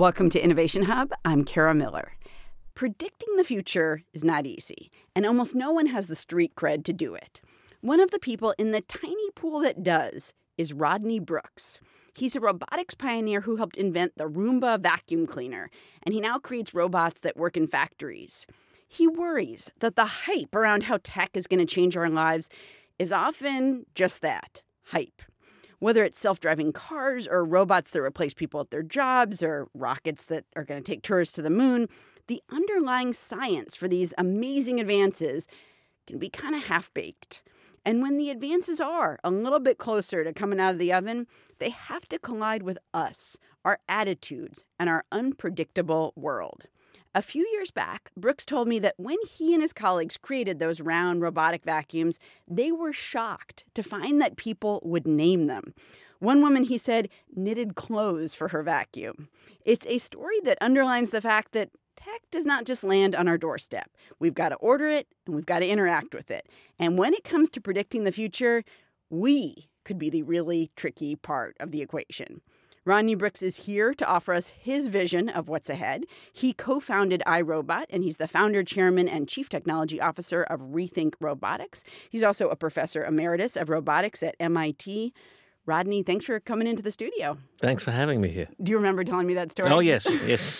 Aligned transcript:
Welcome 0.00 0.30
to 0.30 0.42
Innovation 0.42 0.84
Hub. 0.84 1.12
I'm 1.26 1.44
Kara 1.44 1.74
Miller. 1.74 2.12
Predicting 2.74 3.36
the 3.36 3.44
future 3.44 4.00
is 4.14 4.24
not 4.24 4.46
easy, 4.46 4.90
and 5.14 5.26
almost 5.26 5.54
no 5.54 5.72
one 5.72 5.88
has 5.88 6.08
the 6.08 6.16
street 6.16 6.54
cred 6.54 6.84
to 6.84 6.94
do 6.94 7.14
it. 7.14 7.42
One 7.82 8.00
of 8.00 8.10
the 8.10 8.18
people 8.18 8.54
in 8.56 8.72
the 8.72 8.80
tiny 8.80 9.30
pool 9.34 9.60
that 9.60 9.82
does 9.82 10.32
is 10.56 10.72
Rodney 10.72 11.20
Brooks. 11.20 11.80
He's 12.16 12.34
a 12.34 12.40
robotics 12.40 12.94
pioneer 12.94 13.42
who 13.42 13.56
helped 13.56 13.76
invent 13.76 14.16
the 14.16 14.24
Roomba 14.24 14.80
vacuum 14.80 15.26
cleaner, 15.26 15.68
and 16.02 16.14
he 16.14 16.20
now 16.22 16.38
creates 16.38 16.72
robots 16.72 17.20
that 17.20 17.36
work 17.36 17.58
in 17.58 17.66
factories. 17.66 18.46
He 18.88 19.06
worries 19.06 19.70
that 19.80 19.96
the 19.96 20.06
hype 20.06 20.54
around 20.54 20.84
how 20.84 21.00
tech 21.02 21.32
is 21.34 21.46
going 21.46 21.60
to 21.60 21.66
change 21.66 21.94
our 21.94 22.08
lives 22.08 22.48
is 22.98 23.12
often 23.12 23.84
just 23.94 24.22
that 24.22 24.62
hype. 24.84 25.20
Whether 25.80 26.04
it's 26.04 26.20
self 26.20 26.40
driving 26.40 26.72
cars 26.72 27.26
or 27.26 27.44
robots 27.44 27.90
that 27.90 28.02
replace 28.02 28.34
people 28.34 28.60
at 28.60 28.70
their 28.70 28.82
jobs 28.82 29.42
or 29.42 29.68
rockets 29.74 30.26
that 30.26 30.44
are 30.54 30.64
going 30.64 30.82
to 30.82 30.92
take 30.92 31.02
tourists 31.02 31.34
to 31.34 31.42
the 31.42 31.50
moon, 31.50 31.88
the 32.26 32.42
underlying 32.50 33.12
science 33.12 33.74
for 33.74 33.88
these 33.88 34.14
amazing 34.16 34.78
advances 34.78 35.48
can 36.06 36.18
be 36.18 36.28
kind 36.28 36.54
of 36.54 36.66
half 36.66 36.92
baked. 36.94 37.42
And 37.84 38.02
when 38.02 38.18
the 38.18 38.30
advances 38.30 38.78
are 38.78 39.18
a 39.24 39.30
little 39.30 39.58
bit 39.58 39.78
closer 39.78 40.22
to 40.22 40.32
coming 40.34 40.60
out 40.60 40.72
of 40.72 40.78
the 40.78 40.92
oven, 40.92 41.26
they 41.58 41.70
have 41.70 42.06
to 42.10 42.18
collide 42.18 42.62
with 42.62 42.78
us, 42.92 43.38
our 43.64 43.78
attitudes, 43.88 44.64
and 44.78 44.90
our 44.90 45.04
unpredictable 45.10 46.12
world. 46.14 46.66
A 47.12 47.22
few 47.22 47.44
years 47.52 47.72
back, 47.72 48.12
Brooks 48.16 48.46
told 48.46 48.68
me 48.68 48.78
that 48.78 48.94
when 48.96 49.16
he 49.28 49.52
and 49.52 49.60
his 49.60 49.72
colleagues 49.72 50.16
created 50.16 50.60
those 50.60 50.80
round 50.80 51.22
robotic 51.22 51.64
vacuums, 51.64 52.20
they 52.46 52.70
were 52.70 52.92
shocked 52.92 53.64
to 53.74 53.82
find 53.82 54.20
that 54.20 54.36
people 54.36 54.80
would 54.84 55.08
name 55.08 55.48
them. 55.48 55.74
One 56.20 56.40
woman, 56.40 56.62
he 56.62 56.78
said, 56.78 57.08
knitted 57.34 57.74
clothes 57.74 58.36
for 58.36 58.48
her 58.48 58.62
vacuum. 58.62 59.28
It's 59.64 59.86
a 59.86 59.98
story 59.98 60.38
that 60.44 60.58
underlines 60.60 61.10
the 61.10 61.20
fact 61.20 61.50
that 61.50 61.70
tech 61.96 62.22
does 62.30 62.46
not 62.46 62.64
just 62.64 62.84
land 62.84 63.16
on 63.16 63.26
our 63.26 63.38
doorstep. 63.38 63.90
We've 64.20 64.32
got 64.32 64.50
to 64.50 64.56
order 64.56 64.86
it 64.86 65.08
and 65.26 65.34
we've 65.34 65.46
got 65.46 65.60
to 65.60 65.68
interact 65.68 66.14
with 66.14 66.30
it. 66.30 66.46
And 66.78 66.96
when 66.96 67.12
it 67.12 67.24
comes 67.24 67.50
to 67.50 67.60
predicting 67.60 68.04
the 68.04 68.12
future, 68.12 68.62
we 69.08 69.68
could 69.84 69.98
be 69.98 70.10
the 70.10 70.22
really 70.22 70.70
tricky 70.76 71.16
part 71.16 71.56
of 71.58 71.72
the 71.72 71.82
equation. 71.82 72.40
Rodney 72.86 73.14
Brooks 73.14 73.42
is 73.42 73.66
here 73.66 73.92
to 73.92 74.06
offer 74.06 74.32
us 74.32 74.54
his 74.58 74.86
vision 74.86 75.28
of 75.28 75.48
what's 75.48 75.68
ahead. 75.68 76.04
He 76.32 76.54
co 76.54 76.80
founded 76.80 77.22
iRobot, 77.26 77.84
and 77.90 78.02
he's 78.02 78.16
the 78.16 78.26
founder, 78.26 78.64
chairman, 78.64 79.06
and 79.06 79.28
chief 79.28 79.50
technology 79.50 80.00
officer 80.00 80.44
of 80.44 80.60
Rethink 80.60 81.12
Robotics. 81.20 81.84
He's 82.08 82.22
also 82.22 82.48
a 82.48 82.56
professor 82.56 83.04
emeritus 83.04 83.54
of 83.54 83.68
robotics 83.68 84.22
at 84.22 84.34
MIT. 84.40 85.12
Rodney, 85.66 86.02
thanks 86.02 86.24
for 86.24 86.40
coming 86.40 86.66
into 86.66 86.82
the 86.82 86.90
studio. 86.90 87.36
Thanks 87.60 87.84
for 87.84 87.90
having 87.90 88.18
me 88.22 88.30
here. 88.30 88.48
Do 88.62 88.72
you 88.72 88.78
remember 88.78 89.04
telling 89.04 89.26
me 89.26 89.34
that 89.34 89.52
story? 89.52 89.68
Oh, 89.68 89.80
yes, 89.80 90.08
yes. 90.26 90.58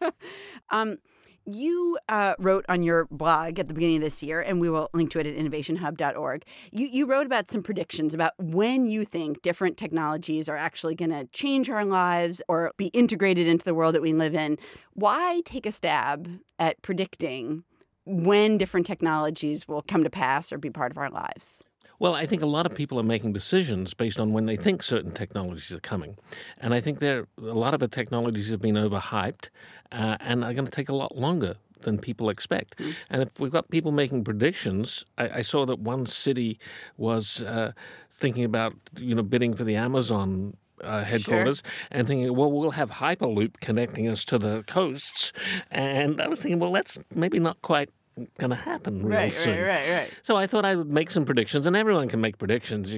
um, 0.70 0.98
you 1.46 1.98
uh, 2.08 2.34
wrote 2.38 2.64
on 2.68 2.82
your 2.82 3.06
blog 3.10 3.58
at 3.58 3.68
the 3.68 3.74
beginning 3.74 3.96
of 3.96 4.02
this 4.02 4.22
year, 4.22 4.40
and 4.40 4.60
we 4.60 4.70
will 4.70 4.90
link 4.92 5.10
to 5.10 5.18
it 5.18 5.26
at 5.26 5.36
innovationhub.org. 5.36 6.44
You, 6.72 6.86
you 6.86 7.06
wrote 7.06 7.26
about 7.26 7.48
some 7.48 7.62
predictions 7.62 8.14
about 8.14 8.32
when 8.38 8.86
you 8.86 9.04
think 9.04 9.42
different 9.42 9.76
technologies 9.76 10.48
are 10.48 10.56
actually 10.56 10.94
going 10.94 11.10
to 11.10 11.26
change 11.32 11.68
our 11.70 11.84
lives 11.84 12.40
or 12.48 12.72
be 12.76 12.86
integrated 12.88 13.46
into 13.46 13.64
the 13.64 13.74
world 13.74 13.94
that 13.94 14.02
we 14.02 14.12
live 14.12 14.34
in. 14.34 14.58
Why 14.94 15.42
take 15.44 15.66
a 15.66 15.72
stab 15.72 16.28
at 16.58 16.80
predicting 16.82 17.64
when 18.06 18.58
different 18.58 18.86
technologies 18.86 19.66
will 19.66 19.82
come 19.82 20.04
to 20.04 20.10
pass 20.10 20.52
or 20.52 20.58
be 20.58 20.70
part 20.70 20.92
of 20.92 20.98
our 20.98 21.10
lives? 21.10 21.62
Well, 21.98 22.14
I 22.14 22.26
think 22.26 22.42
a 22.42 22.46
lot 22.46 22.66
of 22.66 22.74
people 22.74 22.98
are 22.98 23.04
making 23.04 23.32
decisions 23.32 23.94
based 23.94 24.18
on 24.18 24.32
when 24.32 24.46
they 24.46 24.56
think 24.56 24.82
certain 24.82 25.12
technologies 25.12 25.72
are 25.72 25.80
coming. 25.80 26.16
And 26.58 26.74
I 26.74 26.80
think 26.80 26.98
there 26.98 27.26
a 27.38 27.54
lot 27.54 27.74
of 27.74 27.80
the 27.80 27.88
technologies 27.88 28.50
have 28.50 28.60
been 28.60 28.74
overhyped 28.74 29.48
uh, 29.92 30.16
and 30.20 30.44
are 30.44 30.52
going 30.52 30.64
to 30.64 30.70
take 30.70 30.88
a 30.88 30.94
lot 30.94 31.16
longer 31.16 31.56
than 31.82 31.98
people 31.98 32.30
expect. 32.30 32.78
Mm. 32.78 32.94
And 33.10 33.22
if 33.22 33.38
we've 33.38 33.52
got 33.52 33.70
people 33.70 33.92
making 33.92 34.24
predictions, 34.24 35.04
I, 35.18 35.38
I 35.38 35.40
saw 35.42 35.64
that 35.66 35.78
one 35.78 36.06
city 36.06 36.58
was 36.96 37.42
uh, 37.42 37.72
thinking 38.10 38.44
about 38.44 38.74
you 38.98 39.14
know 39.14 39.22
bidding 39.22 39.54
for 39.54 39.64
the 39.64 39.76
Amazon 39.76 40.56
uh, 40.82 41.04
headquarters 41.04 41.62
sure. 41.64 41.88
and 41.90 42.06
thinking, 42.06 42.34
well, 42.34 42.50
we'll 42.50 42.72
have 42.72 42.90
Hyperloop 42.90 43.60
connecting 43.60 44.08
us 44.08 44.24
to 44.26 44.38
the 44.38 44.64
coasts. 44.66 45.32
And 45.70 46.20
I 46.20 46.28
was 46.28 46.40
thinking, 46.40 46.58
well, 46.58 46.72
that's 46.72 46.98
maybe 47.14 47.38
not 47.38 47.60
quite 47.62 47.90
going 48.38 48.50
to 48.50 48.56
happen 48.56 49.04
real 49.04 49.18
right, 49.18 49.34
soon. 49.34 49.58
Right, 49.58 49.66
right, 49.66 49.90
right. 49.90 50.10
So 50.22 50.36
I 50.36 50.46
thought 50.46 50.64
I 50.64 50.76
would 50.76 50.90
make 50.90 51.10
some 51.10 51.24
predictions, 51.24 51.66
and 51.66 51.76
everyone 51.76 52.08
can 52.08 52.20
make 52.20 52.38
predictions. 52.38 52.96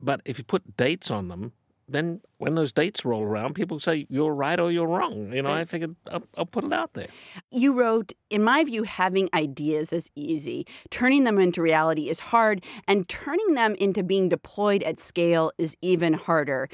But 0.00 0.22
if 0.24 0.38
you 0.38 0.44
put 0.44 0.76
dates 0.76 1.10
on 1.10 1.28
them, 1.28 1.52
then 1.88 2.20
when 2.36 2.54
those 2.54 2.72
dates 2.72 3.04
roll 3.04 3.22
around, 3.22 3.54
people 3.54 3.80
say 3.80 4.06
you're 4.08 4.34
right 4.34 4.60
or 4.60 4.70
you're 4.70 4.86
wrong. 4.86 5.32
You 5.32 5.42
know, 5.42 5.48
right. 5.48 5.60
I 5.60 5.64
figured 5.64 5.96
I'll, 6.10 6.22
I'll, 6.36 6.46
put 6.46 6.64
it 6.64 6.72
out 6.72 6.92
there. 6.92 7.06
You 7.50 7.72
wrote, 7.72 8.12
in 8.30 8.42
my 8.42 8.62
view, 8.64 8.82
having 8.82 9.28
ideas 9.34 9.92
is 9.92 10.10
easy. 10.14 10.66
Turning 10.90 11.24
them 11.24 11.38
into 11.38 11.62
reality 11.62 12.08
is 12.08 12.20
hard, 12.20 12.64
and 12.86 13.08
turning 13.08 13.54
them 13.54 13.74
into 13.76 14.02
being 14.02 14.28
deployed 14.28 14.82
at 14.82 15.00
scale 15.00 15.50
is 15.58 15.76
even 15.80 16.12
harder. 16.12 16.68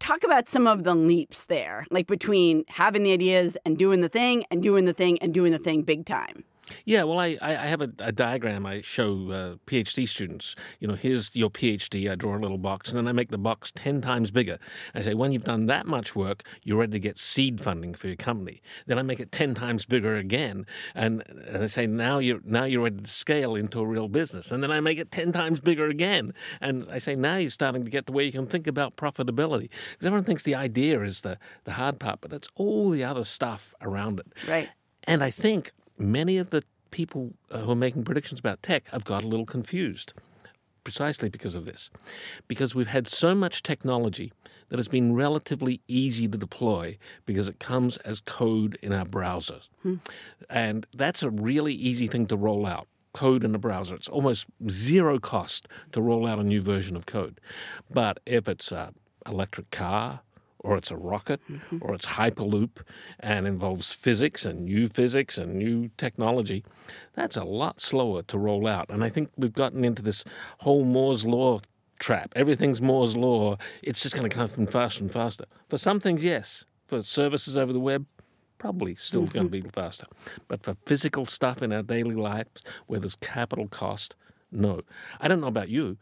Talk 0.00 0.22
about 0.22 0.48
some 0.48 0.66
of 0.66 0.84
the 0.84 0.94
leaps 0.94 1.46
there, 1.46 1.86
like 1.90 2.06
between 2.06 2.64
having 2.68 3.02
the 3.02 3.12
ideas 3.12 3.56
and 3.64 3.76
doing 3.76 4.00
the 4.00 4.08
thing, 4.08 4.44
and 4.50 4.62
doing 4.62 4.84
the 4.84 4.92
thing 4.92 5.18
and 5.20 5.32
doing 5.32 5.52
the 5.52 5.58
thing 5.58 5.82
big 5.82 6.04
time. 6.04 6.44
Yeah, 6.84 7.04
well, 7.04 7.18
I, 7.18 7.38
I 7.40 7.52
have 7.52 7.80
a, 7.80 7.90
a 7.98 8.12
diagram 8.12 8.66
I 8.66 8.80
show 8.80 9.30
uh, 9.30 9.56
PhD 9.66 10.06
students. 10.06 10.54
You 10.80 10.88
know, 10.88 10.94
here's 10.94 11.34
your 11.36 11.50
PhD. 11.50 12.10
I 12.10 12.14
draw 12.14 12.36
a 12.36 12.40
little 12.40 12.58
box, 12.58 12.90
and 12.90 12.98
then 12.98 13.06
I 13.06 13.12
make 13.12 13.30
the 13.30 13.38
box 13.38 13.72
10 13.74 14.00
times 14.00 14.30
bigger. 14.30 14.58
I 14.94 15.02
say, 15.02 15.14
when 15.14 15.32
you've 15.32 15.44
done 15.44 15.66
that 15.66 15.86
much 15.86 16.14
work, 16.14 16.42
you're 16.64 16.78
ready 16.78 16.92
to 16.92 17.00
get 17.00 17.18
seed 17.18 17.60
funding 17.60 17.94
for 17.94 18.06
your 18.06 18.16
company. 18.16 18.60
Then 18.86 18.98
I 18.98 19.02
make 19.02 19.20
it 19.20 19.32
10 19.32 19.54
times 19.54 19.84
bigger 19.84 20.16
again, 20.16 20.66
and, 20.94 21.22
and 21.46 21.62
I 21.62 21.66
say, 21.66 21.86
now 21.86 22.18
you're, 22.18 22.40
now 22.44 22.64
you're 22.64 22.84
ready 22.84 23.02
to 23.02 23.10
scale 23.10 23.54
into 23.54 23.80
a 23.80 23.86
real 23.86 24.08
business. 24.08 24.50
And 24.50 24.62
then 24.62 24.70
I 24.70 24.80
make 24.80 24.98
it 24.98 25.10
10 25.10 25.32
times 25.32 25.60
bigger 25.60 25.86
again. 25.86 26.34
And 26.60 26.86
I 26.90 26.98
say, 26.98 27.14
now 27.14 27.36
you're 27.36 27.50
starting 27.50 27.84
to 27.84 27.90
get 27.90 28.06
to 28.06 28.12
way 28.12 28.24
you 28.24 28.32
can 28.32 28.46
think 28.46 28.66
about 28.66 28.96
profitability. 28.96 29.70
Because 29.92 30.06
everyone 30.06 30.24
thinks 30.24 30.42
the 30.42 30.54
idea 30.54 31.02
is 31.02 31.22
the, 31.22 31.38
the 31.64 31.72
hard 31.72 31.98
part, 31.98 32.20
but 32.20 32.32
it's 32.32 32.48
all 32.54 32.90
the 32.90 33.04
other 33.04 33.24
stuff 33.24 33.74
around 33.80 34.20
it. 34.20 34.32
Right. 34.46 34.68
And 35.04 35.24
I 35.24 35.30
think 35.30 35.72
many 35.98 36.38
of 36.38 36.50
the 36.50 36.62
people 36.90 37.34
uh, 37.50 37.58
who 37.58 37.72
are 37.72 37.76
making 37.76 38.04
predictions 38.04 38.40
about 38.40 38.62
tech 38.62 38.86
have 38.88 39.04
got 39.04 39.24
a 39.24 39.28
little 39.28 39.46
confused 39.46 40.14
precisely 40.84 41.28
because 41.28 41.54
of 41.54 41.66
this. 41.66 41.90
Because 42.46 42.74
we've 42.74 42.86
had 42.86 43.08
so 43.08 43.34
much 43.34 43.62
technology 43.62 44.32
that 44.70 44.78
has 44.78 44.88
been 44.88 45.14
relatively 45.14 45.80
easy 45.86 46.28
to 46.28 46.38
deploy 46.38 46.96
because 47.26 47.48
it 47.48 47.58
comes 47.58 47.96
as 47.98 48.20
code 48.20 48.78
in 48.82 48.92
our 48.92 49.04
browsers. 49.04 49.68
Hmm. 49.82 49.96
And 50.48 50.86
that's 50.94 51.22
a 51.22 51.30
really 51.30 51.74
easy 51.74 52.06
thing 52.06 52.26
to 52.28 52.36
roll 52.36 52.66
out. 52.66 52.86
Code 53.12 53.44
in 53.44 53.54
a 53.54 53.58
browser. 53.58 53.96
It's 53.96 54.08
almost 54.08 54.46
zero 54.70 55.18
cost 55.18 55.68
to 55.92 56.00
roll 56.00 56.26
out 56.26 56.38
a 56.38 56.44
new 56.44 56.62
version 56.62 56.96
of 56.96 57.06
code. 57.06 57.40
But 57.90 58.20
if 58.26 58.48
it's 58.48 58.70
an 58.70 58.94
electric 59.26 59.70
car, 59.70 60.20
or 60.60 60.76
it's 60.76 60.90
a 60.90 60.96
rocket, 60.96 61.40
mm-hmm. 61.48 61.78
or 61.80 61.94
it's 61.94 62.06
Hyperloop 62.06 62.78
and 63.20 63.46
involves 63.46 63.92
physics 63.92 64.44
and 64.44 64.64
new 64.64 64.88
physics 64.88 65.38
and 65.38 65.54
new 65.54 65.90
technology, 65.96 66.64
that's 67.14 67.36
a 67.36 67.44
lot 67.44 67.80
slower 67.80 68.22
to 68.22 68.38
roll 68.38 68.66
out. 68.66 68.90
And 68.90 69.04
I 69.04 69.08
think 69.08 69.30
we've 69.36 69.52
gotten 69.52 69.84
into 69.84 70.02
this 70.02 70.24
whole 70.58 70.84
Moore's 70.84 71.24
Law 71.24 71.60
trap. 71.98 72.32
Everything's 72.36 72.80
Moore's 72.80 73.16
Law. 73.16 73.56
It's 73.82 74.02
just 74.02 74.14
going 74.14 74.28
to 74.28 74.34
come 74.34 74.48
from 74.48 74.66
faster 74.66 75.02
and 75.02 75.12
faster. 75.12 75.44
For 75.68 75.78
some 75.78 76.00
things, 76.00 76.24
yes. 76.24 76.64
For 76.86 77.02
services 77.02 77.56
over 77.56 77.72
the 77.72 77.80
web, 77.80 78.06
probably 78.58 78.94
still 78.94 79.22
mm-hmm. 79.22 79.32
going 79.32 79.46
to 79.46 79.62
be 79.62 79.68
faster. 79.68 80.06
But 80.48 80.62
for 80.62 80.76
physical 80.86 81.26
stuff 81.26 81.62
in 81.62 81.72
our 81.72 81.82
daily 81.82 82.14
lives 82.14 82.62
where 82.86 83.00
there's 83.00 83.16
capital 83.16 83.68
cost, 83.68 84.16
no. 84.50 84.82
I 85.20 85.28
don't 85.28 85.40
know 85.40 85.48
about 85.48 85.68
you, 85.68 85.98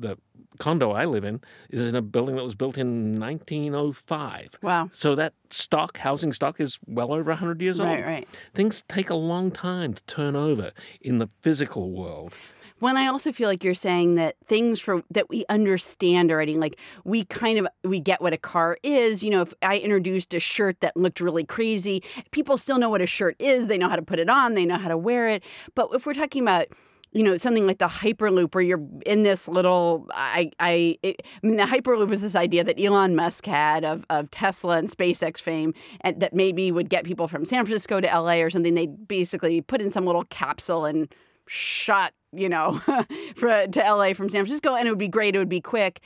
the 0.00 0.18
condo 0.58 0.92
I 0.92 1.04
live 1.06 1.24
in 1.24 1.40
is 1.70 1.80
in 1.80 1.94
a 1.94 2.02
building 2.02 2.36
that 2.36 2.44
was 2.44 2.54
built 2.54 2.78
in 2.78 3.18
1905. 3.18 4.58
Wow. 4.62 4.88
So 4.92 5.14
that 5.14 5.34
stock, 5.50 5.98
housing 5.98 6.32
stock, 6.32 6.60
is 6.60 6.78
well 6.86 7.12
over 7.12 7.30
100 7.30 7.60
years 7.60 7.80
old. 7.80 7.88
Right, 7.88 8.04
right. 8.04 8.28
Things 8.54 8.82
take 8.88 9.10
a 9.10 9.14
long 9.14 9.50
time 9.50 9.94
to 9.94 10.02
turn 10.04 10.36
over 10.36 10.72
in 11.00 11.18
the 11.18 11.28
physical 11.40 11.90
world. 11.90 12.34
When 12.78 12.96
I 12.96 13.08
also 13.08 13.30
feel 13.30 13.46
like 13.46 13.62
you're 13.62 13.74
saying 13.74 14.14
that 14.14 14.36
things 14.46 14.80
for 14.80 15.02
that 15.10 15.28
we 15.28 15.44
understand 15.50 16.30
already, 16.30 16.54
like 16.54 16.78
we 17.04 17.24
kind 17.24 17.58
of 17.58 17.68
we 17.84 18.00
get 18.00 18.22
what 18.22 18.32
a 18.32 18.38
car 18.38 18.78
is. 18.82 19.22
You 19.22 19.28
know, 19.28 19.42
if 19.42 19.52
I 19.60 19.76
introduced 19.76 20.32
a 20.32 20.40
shirt 20.40 20.80
that 20.80 20.96
looked 20.96 21.20
really 21.20 21.44
crazy, 21.44 22.02
people 22.30 22.56
still 22.56 22.78
know 22.78 22.88
what 22.88 23.02
a 23.02 23.06
shirt 23.06 23.36
is. 23.38 23.66
They 23.66 23.76
know 23.76 23.90
how 23.90 23.96
to 23.96 24.02
put 24.02 24.18
it 24.18 24.30
on. 24.30 24.54
They 24.54 24.64
know 24.64 24.78
how 24.78 24.88
to 24.88 24.96
wear 24.96 25.28
it. 25.28 25.44
But 25.74 25.90
if 25.92 26.06
we're 26.06 26.14
talking 26.14 26.42
about 26.42 26.68
you 27.12 27.22
know 27.22 27.36
something 27.36 27.66
like 27.66 27.78
the 27.78 27.88
hyperloop 27.88 28.54
where 28.54 28.62
you're 28.62 28.82
in 29.04 29.22
this 29.22 29.48
little 29.48 30.06
i 30.12 30.50
i, 30.60 30.96
it, 31.02 31.22
I 31.42 31.46
mean 31.46 31.56
the 31.56 31.64
hyperloop 31.64 32.12
is 32.12 32.20
this 32.20 32.36
idea 32.36 32.64
that 32.64 32.80
elon 32.80 33.14
musk 33.16 33.46
had 33.46 33.84
of, 33.84 34.04
of 34.10 34.30
tesla 34.30 34.78
and 34.78 34.88
spacex 34.88 35.40
fame 35.40 35.74
and 36.02 36.20
that 36.20 36.34
maybe 36.34 36.70
would 36.70 36.88
get 36.88 37.04
people 37.04 37.28
from 37.28 37.44
san 37.44 37.64
francisco 37.64 38.00
to 38.00 38.06
la 38.06 38.34
or 38.34 38.50
something 38.50 38.74
they 38.74 38.86
basically 38.86 39.60
put 39.60 39.80
in 39.80 39.90
some 39.90 40.06
little 40.06 40.24
capsule 40.24 40.84
and 40.84 41.12
shot 41.46 42.12
you 42.32 42.48
know 42.48 42.74
for, 43.36 43.66
to 43.66 43.80
la 43.80 44.12
from 44.12 44.28
san 44.28 44.44
francisco 44.44 44.74
and 44.74 44.86
it 44.86 44.90
would 44.90 44.98
be 44.98 45.08
great 45.08 45.34
it 45.34 45.38
would 45.38 45.48
be 45.48 45.60
quick 45.60 46.00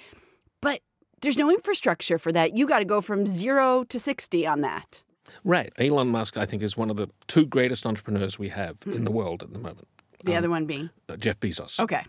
but 0.61 0.81
there's 1.25 1.39
no 1.39 1.51
infrastructure 1.51 2.19
for 2.19 2.31
that. 2.33 2.57
You 2.57 2.67
got 2.67 2.79
to 2.79 2.85
go 2.85 3.01
from 3.01 3.27
zero 3.27 3.83
to 3.85 3.99
60 3.99 4.47
on 4.47 4.61
that. 4.61 5.03
Right. 5.43 5.73
Elon 5.79 6.09
Musk, 6.09 6.37
I 6.37 6.47
think, 6.47 6.63
is 6.63 6.77
one 6.77 6.91
of 6.91 6.97
the 6.97 7.09
two 7.27 7.47
greatest 7.47 7.87
entrepreneurs 7.87 8.39
we 8.39 8.51
have 8.51 8.77
in 8.87 8.93
the 8.93 9.11
mm-hmm. 9.11 9.19
world 9.19 9.43
at 9.43 9.53
the 9.53 9.59
moment. 9.59 9.89
The 10.25 10.37
other 10.37 10.51
one 10.51 10.67
being? 10.67 10.91
Uh, 11.09 11.17
Jeff 11.17 11.39
Bezos. 11.41 11.79
Okay. 11.81 12.03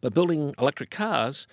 But 0.00 0.14
building 0.14 0.54
electric 0.58 0.90
cars, 0.90 1.46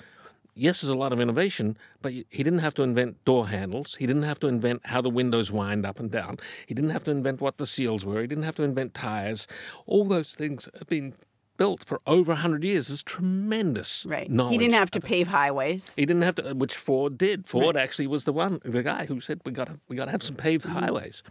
yes, 0.55 0.81
there's 0.81 0.89
a 0.89 0.95
lot 0.95 1.13
of 1.13 1.19
innovation, 1.19 1.77
but 2.01 2.11
he 2.11 2.25
didn't 2.31 2.59
have 2.59 2.73
to 2.75 2.83
invent 2.83 3.23
door 3.25 3.47
handles. 3.47 3.95
He 3.95 4.05
didn't 4.05 4.23
have 4.23 4.39
to 4.41 4.47
invent 4.47 4.81
how 4.85 5.01
the 5.01 5.09
windows 5.09 5.51
wind 5.51 5.85
up 5.85 5.99
and 5.99 6.11
down. 6.11 6.37
He 6.67 6.73
didn't 6.73 6.89
have 6.91 7.03
to 7.05 7.11
invent 7.11 7.39
what 7.41 7.57
the 7.57 7.65
seals 7.65 8.05
were. 8.05 8.21
He 8.21 8.27
didn't 8.27 8.43
have 8.43 8.55
to 8.55 8.63
invent 8.63 8.93
tires. 8.93 9.47
All 9.85 10.03
those 10.05 10.35
things 10.35 10.67
have 10.77 10.87
been 10.87 11.13
built 11.57 11.83
for 11.83 11.99
over 12.07 12.31
100 12.31 12.63
years. 12.63 12.87
There's 12.87 13.03
tremendous 13.03 14.05
Right. 14.05 14.29
knowledge. 14.31 14.53
He 14.53 14.57
didn't 14.57 14.75
have 14.75 14.91
to 14.91 15.01
pave 15.01 15.27
highways. 15.27 15.95
He 15.95 16.05
didn't 16.05 16.21
have 16.21 16.35
to, 16.35 16.53
which 16.53 16.73
Ford 16.75 17.17
did. 17.17 17.47
Ford 17.49 17.75
actually 17.75 18.07
was 18.07 18.23
the 18.23 18.31
one, 18.31 18.61
the 18.63 18.81
guy 18.83 19.05
who 19.05 19.19
said 19.19 19.41
we 19.45 19.51
got 19.51 19.67
to, 19.67 19.79
we 19.89 19.95
got 19.97 20.05
to 20.05 20.11
have 20.11 20.23
some 20.23 20.35
paved 20.35 20.65
Mm-hmm. 20.65 20.79
highways. 20.79 21.21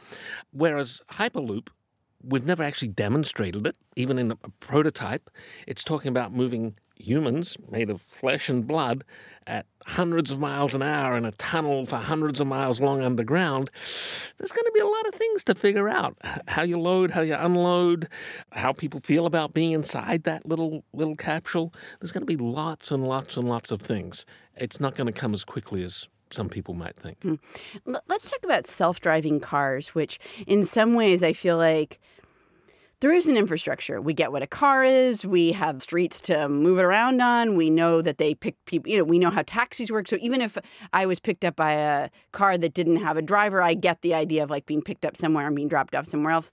Whereas 0.52 1.00
Hyperloop, 1.12 1.68
we've 2.22 2.44
never 2.44 2.62
actually 2.62 2.88
demonstrated 2.88 3.66
it, 3.66 3.76
even 3.96 4.18
in 4.18 4.32
a, 4.32 4.36
prototype. 4.60 5.30
It's 5.66 5.84
talking 5.84 6.08
about 6.08 6.32
moving 6.32 6.74
humans 6.96 7.56
made 7.70 7.90
of 7.90 8.02
flesh 8.02 8.48
and 8.48 8.66
blood 8.66 9.04
at 9.46 9.66
hundreds 9.86 10.30
of 10.30 10.38
miles 10.38 10.74
an 10.74 10.82
hour 10.82 11.16
in 11.16 11.24
a 11.24 11.32
tunnel 11.32 11.86
for 11.86 11.96
hundreds 11.96 12.40
of 12.40 12.46
miles 12.46 12.80
long 12.80 13.02
underground. 13.02 13.70
There's 14.36 14.52
going 14.52 14.64
to 14.64 14.72
be 14.74 14.80
a 14.80 14.86
lot 14.86 15.06
of 15.06 15.14
things 15.14 15.44
to 15.44 15.54
figure 15.54 15.88
out: 15.88 16.16
how 16.48 16.62
you 16.62 16.78
load, 16.78 17.12
how 17.12 17.22
you 17.22 17.34
unload, 17.34 18.08
how 18.52 18.72
people 18.72 19.00
feel 19.00 19.26
about 19.26 19.54
being 19.54 19.72
inside 19.72 20.24
that 20.24 20.46
little 20.46 20.84
little 20.92 21.16
capsule. 21.16 21.72
There's 22.00 22.12
going 22.12 22.26
to 22.26 22.26
be 22.26 22.36
lots 22.36 22.90
and 22.90 23.06
lots 23.06 23.36
and 23.36 23.48
lots 23.48 23.70
of 23.70 23.80
things. 23.80 24.26
It's 24.56 24.80
not 24.80 24.96
going 24.96 25.06
to 25.06 25.18
come 25.18 25.32
as 25.32 25.44
quickly 25.44 25.82
as 25.82 26.08
some 26.30 26.48
people 26.48 26.74
might 26.74 26.96
think. 26.96 27.20
Hmm. 27.22 27.34
L- 27.86 28.02
Let's 28.08 28.30
talk 28.30 28.40
about 28.44 28.66
self 28.66 29.00
driving 29.00 29.40
cars, 29.40 29.94
which 29.94 30.18
in 30.46 30.64
some 30.64 30.94
ways 30.94 31.22
I 31.22 31.32
feel 31.32 31.56
like 31.56 31.98
there 33.00 33.12
is 33.12 33.28
an 33.28 33.36
infrastructure. 33.36 34.00
We 34.00 34.12
get 34.12 34.32
what 34.32 34.42
a 34.42 34.46
car 34.46 34.82
is. 34.82 35.24
We 35.24 35.52
have 35.52 35.80
streets 35.80 36.20
to 36.22 36.48
move 36.48 36.78
it 36.78 36.82
around 36.82 37.20
on. 37.20 37.54
We 37.54 37.70
know 37.70 38.02
that 38.02 38.18
they 38.18 38.34
pick 38.34 38.56
people, 38.64 38.90
you 38.90 38.98
know, 38.98 39.04
we 39.04 39.20
know 39.20 39.30
how 39.30 39.42
taxis 39.42 39.92
work. 39.92 40.08
So 40.08 40.16
even 40.20 40.40
if 40.40 40.58
I 40.92 41.06
was 41.06 41.20
picked 41.20 41.44
up 41.44 41.54
by 41.54 41.72
a 41.72 42.10
car 42.32 42.58
that 42.58 42.74
didn't 42.74 42.96
have 42.96 43.16
a 43.16 43.22
driver, 43.22 43.62
I 43.62 43.74
get 43.74 44.02
the 44.02 44.14
idea 44.14 44.42
of 44.42 44.50
like 44.50 44.66
being 44.66 44.82
picked 44.82 45.04
up 45.04 45.16
somewhere 45.16 45.46
and 45.46 45.54
being 45.54 45.68
dropped 45.68 45.94
off 45.94 46.06
somewhere 46.06 46.32
else. 46.32 46.52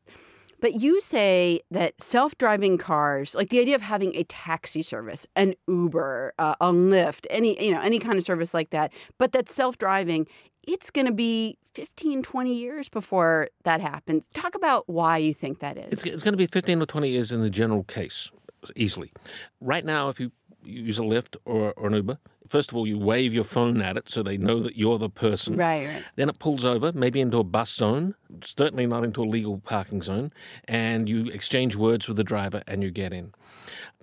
But 0.59 0.75
you 0.75 1.01
say 1.01 1.61
that 1.71 2.01
self-driving 2.01 2.77
cars, 2.77 3.35
like 3.35 3.49
the 3.49 3.59
idea 3.59 3.75
of 3.75 3.81
having 3.81 4.15
a 4.15 4.23
taxi 4.23 4.81
service, 4.81 5.27
an 5.35 5.53
Uber, 5.67 6.33
uh, 6.39 6.55
a 6.61 6.71
Lyft, 6.71 7.25
any 7.29 7.61
you 7.63 7.71
know 7.71 7.81
any 7.81 7.99
kind 7.99 8.17
of 8.17 8.23
service 8.23 8.53
like 8.53 8.69
that, 8.71 8.93
but 9.17 9.31
that 9.33 9.49
self-driving, 9.49 10.27
it's 10.67 10.89
going 10.89 11.05
to 11.05 11.13
be 11.13 11.57
15, 11.73 12.23
20 12.23 12.53
years 12.53 12.89
before 12.89 13.49
that 13.63 13.81
happens. 13.81 14.27
Talk 14.33 14.55
about 14.55 14.87
why 14.87 15.17
you 15.17 15.33
think 15.33 15.59
that 15.59 15.77
is. 15.77 15.91
It's, 15.91 16.05
it's 16.05 16.23
going 16.23 16.33
to 16.33 16.37
be 16.37 16.47
15 16.47 16.81
or 16.81 16.85
20 16.85 17.09
years 17.09 17.31
in 17.31 17.41
the 17.41 17.49
general 17.49 17.83
case, 17.83 18.31
easily. 18.75 19.11
Right 19.59 19.85
now, 19.85 20.09
if 20.09 20.19
you 20.19 20.31
use 20.63 20.97
a 20.97 21.03
Lyft 21.03 21.35
or, 21.45 21.73
or 21.73 21.87
an 21.87 21.93
Uber, 21.93 22.17
first 22.49 22.71
of 22.71 22.77
all, 22.77 22.87
you 22.87 22.97
wave 22.97 23.33
your 23.33 23.43
phone 23.43 23.81
at 23.81 23.97
it 23.97 24.09
so 24.09 24.23
they 24.23 24.37
know 24.37 24.59
that 24.61 24.77
you're 24.77 24.97
the 24.97 25.09
person. 25.09 25.55
right, 25.55 25.87
right. 25.87 26.03
Then 26.15 26.29
it 26.29 26.39
pulls 26.39 26.65
over, 26.65 26.91
maybe 26.93 27.21
into 27.21 27.37
a 27.37 27.43
bus 27.43 27.71
zone, 27.71 28.15
certainly 28.43 28.85
not 28.85 29.03
into 29.03 29.23
a 29.23 29.25
legal 29.25 29.59
parking 29.59 30.01
zone, 30.01 30.31
and 30.67 31.07
you 31.09 31.27
exchange 31.27 31.75
words 31.75 32.07
with 32.07 32.17
the 32.17 32.23
driver 32.23 32.63
and 32.67 32.83
you 32.83 32.91
get 32.91 33.13
in. 33.13 33.33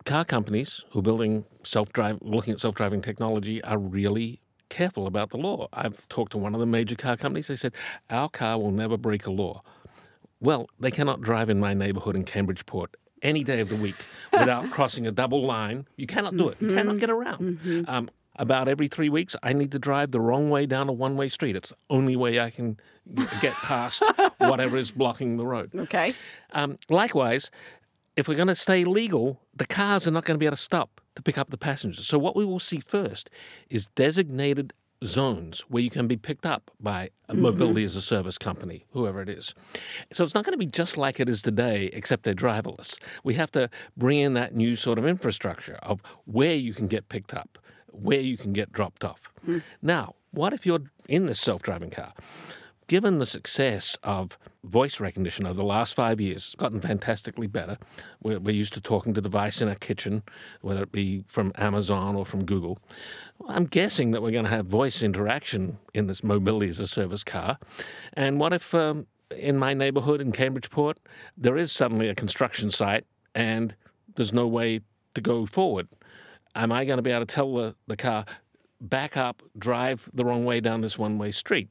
Car 0.05 0.25
companies 0.25 0.85
who 0.91 0.99
are 0.99 1.03
building 1.03 1.45
self-drive, 1.63 2.19
looking 2.23 2.53
at 2.53 2.61
self-driving 2.61 3.03
technology, 3.03 3.63
are 3.63 3.79
really 3.79 4.41
careful 4.69 5.07
about 5.07 5.31
the 5.31 5.37
law. 5.37 5.69
I've 5.73 6.09
talked 6.09 6.33
to 6.33 6.39
one 6.39 6.55
of 6.55 6.61
the 6.61 6.67
major 6.67 6.97
car 6.97 7.17
companies. 7.17 7.47
They 7.47 7.57
said 7.57 7.73
our 8.11 8.29
car 8.29 8.59
will 8.59 8.73
never 8.73 8.97
break 8.97 9.27
a 9.27 9.31
law. 9.31 9.63
Well, 10.41 10.69
they 10.81 10.91
cannot 10.91 11.21
drive 11.21 11.49
in 11.51 11.61
my 11.61 11.73
neighborhood 11.75 12.17
in 12.17 12.25
Cambridgeport 12.25 12.97
any 13.23 13.45
day 13.45 13.61
of 13.61 13.69
the 13.69 13.77
week 13.77 13.95
without 14.33 14.71
crossing 14.71 15.07
a 15.07 15.13
double 15.13 15.45
line. 15.45 15.87
You 15.97 16.07
cannot 16.07 16.37
do 16.37 16.49
it. 16.49 16.61
You 16.61 16.69
cannot 16.69 16.99
get 16.99 17.11
around. 17.11 17.85
Um, 17.87 18.11
about 18.37 18.69
every 18.69 18.89
three 18.89 19.09
weeks, 19.09 19.37
I 19.43 19.53
need 19.53 19.73
to 19.73 19.79
drive 19.79 20.11
the 20.11 20.21
wrong 20.21 20.51
way 20.51 20.67
down 20.67 20.89
a 20.89 20.93
one 20.93 21.17
way 21.17 21.29
street. 21.29 21.57
It's 21.57 21.71
the 21.71 21.77
only 21.91 22.17
way 22.17 22.41
I 22.41 22.51
can 22.51 22.79
get 23.41 23.55
past 23.55 24.03
whatever 24.39 24.77
is 24.77 24.91
blocking 24.91 25.37
the 25.37 25.47
road. 25.47 25.73
Okay. 25.77 26.15
Um, 26.53 26.79
likewise, 26.89 27.51
if 28.17 28.29
we're 28.29 28.37
going 28.37 28.49
to 28.49 28.55
stay 28.55 28.85
legal, 28.85 29.41
the 29.55 29.67
cars 29.67 30.07
are 30.07 30.11
not 30.11 30.25
going 30.25 30.35
to 30.35 30.39
be 30.39 30.47
able 30.47 30.57
to 30.57 30.63
stop 30.63 31.01
to 31.17 31.23
pick 31.23 31.39
up 31.39 31.51
the 31.51 31.59
passengers. 31.59 32.07
So, 32.07 32.19
what 32.19 32.37
we 32.37 32.45
will 32.45 32.61
see 32.61 32.81
first 32.81 33.31
is 33.71 33.87
designated 33.89 34.73
zones 35.05 35.63
where 35.63 35.83
you 35.83 35.91
can 35.91 36.07
be 36.07 36.17
picked 36.17 36.47
up 36.47 36.71
by 36.79 37.11
a 37.29 37.35
mobility 37.35 37.83
as 37.83 37.97
a 37.97 38.03
service 38.03 38.39
company, 38.39 38.87
whoever 38.93 39.21
it 39.21 39.29
is. 39.29 39.55
So, 40.13 40.25
it's 40.25 40.35
not 40.35 40.45
going 40.45 40.53
to 40.53 40.59
be 40.59 40.67
just 40.67 40.97
like 40.97 41.21
it 41.21 41.29
is 41.29 41.43
today, 41.43 41.91
except 41.93 42.25
they're 42.25 42.35
driverless. 42.35 42.99
We 43.25 43.35
have 43.35 43.51
to 43.53 43.71
bring 43.97 44.21
in 44.21 44.35
that 44.35 44.55
new 44.55 44.77
sort 44.77 44.99
of 44.99 45.07
infrastructure 45.07 45.79
of 45.83 46.03
where 46.25 46.55
you 46.55 46.75
can 46.75 46.87
get 46.87 47.09
picked 47.09 47.35
up, 47.35 47.59
where 47.93 48.21
you 48.21 48.37
can 48.37 48.53
get 48.53 48.73
dropped 48.73 49.05
off. 49.05 49.31
Now, 49.81 50.15
what 50.31 50.53
if 50.53 50.67
you're 50.67 50.85
in 51.09 51.27
this 51.27 51.41
self 51.41 51.63
driving 51.63 51.91
car? 51.91 52.13
given 52.93 53.19
the 53.19 53.25
success 53.25 53.97
of 54.03 54.39
voice 54.65 55.01
recognition 55.01 55.47
over 55.47 55.55
the 55.55 55.65
last 55.65 55.95
five 55.95 56.21
years, 56.21 56.45
it's 56.45 56.55
gotten 56.55 56.79
fantastically 56.79 57.47
better. 57.47 57.79
We're, 58.23 58.39
we're 58.39 58.55
used 58.55 58.75
to 58.75 58.83
talking 58.83 59.15
to 59.15 59.21
the 59.23 59.31
device 59.31 59.63
in 59.63 59.69
our 59.69 59.75
kitchen, 59.77 60.23
whether 60.61 60.83
it 60.83 60.93
be 60.93 61.25
from 61.27 61.53
Amazon 61.57 62.17
or 62.17 62.27
from 62.27 62.45
Google. 62.45 62.79
I'm 63.49 63.65
guessing 63.65 64.11
that 64.11 64.21
we're 64.21 64.31
going 64.31 64.45
to 64.45 64.51
have 64.51 64.67
voice 64.67 65.03
interaction 65.03 65.79
in 65.95 66.07
this 66.07 66.23
mobility 66.23 66.69
as 66.69 66.81
a 66.81 66.87
service 66.87 67.25
car. 67.25 67.59
And 68.13 68.39
what 68.39 68.53
if 68.53 68.75
um, 68.75 69.07
in 69.35 69.57
my 69.57 69.73
neighborhood 69.73 70.21
in 70.21 70.31
Cambridgeport, 70.31 70.99
there 71.35 71.57
is 71.57 71.73
suddenly 71.73 72.11
a 72.11 72.15
construction 72.15 72.71
site 72.71 73.07
and 73.35 73.75
there's 74.17 74.35
no 74.35 74.47
way 74.47 74.81
to 75.15 75.23
go 75.23 75.47
forward? 75.47 75.89
Am 76.55 76.71
I 76.73 76.85
going 76.85 76.99
to 76.99 77.03
be 77.03 77.11
able 77.11 77.25
to 77.27 77.35
tell 77.35 77.55
the, 77.55 77.75
the 77.87 77.97
car, 77.97 78.25
back 78.81 79.17
up, 79.17 79.43
drive 79.59 80.09
the 80.13 80.25
wrong 80.25 80.45
way 80.45 80.61
down 80.61 80.81
this 80.81 80.99
one 80.99 81.19
way 81.19 81.31
street? 81.31 81.69